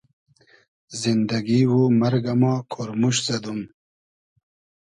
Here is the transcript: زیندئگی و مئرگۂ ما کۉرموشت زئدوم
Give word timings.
زیندئگی 0.99 1.61
و 1.71 1.73
مئرگۂ 1.99 2.33
ما 2.41 2.53
کۉرموشت 2.71 3.21
زئدوم 3.27 3.59